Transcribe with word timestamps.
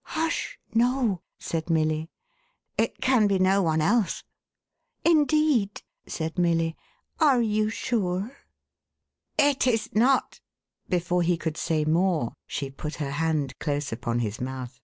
"Hush! 0.18 0.58
No," 0.74 1.22
said 1.38 1.70
Milly." 1.70 2.10
It 2.76 3.00
can 3.00 3.26
be 3.26 3.38
no 3.38 3.62
one 3.62 3.80
else."1 3.80 4.22
* 4.72 5.04
Indeed," 5.10 5.80
said 6.06 6.38
Milly, 6.38 6.76
"are 7.18 7.40
you 7.40 7.70
sure?" 7.70 8.36
512 9.38 9.38
THE 9.38 9.42
HAUNTED 9.42 9.64
MAN. 9.66 9.70
"It 9.72 9.74
is 9.74 9.94
not" 9.94 10.40
Before 10.90 11.22
he 11.22 11.38
could 11.38 11.56
say 11.56 11.86
more, 11.86 12.34
sne 12.46 12.76
put 12.76 12.96
her 12.96 13.12
hand 13.12 13.58
close 13.58 13.90
upon 13.90 14.18
his 14.18 14.38
mouth. 14.38 14.78